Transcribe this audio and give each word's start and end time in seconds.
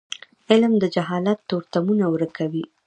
علم 0.49 0.73
د 0.79 0.83
جهالت 0.95 1.39
تورتمونه 1.49 2.05
ورکوي. 2.13 2.63